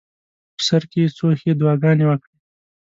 په 0.55 0.61
سر 0.67 0.81
کې 0.91 0.99
یې 1.03 1.13
څو 1.17 1.27
ښې 1.39 1.51
دعاګانې 1.59 2.05
وکړې. 2.07 2.35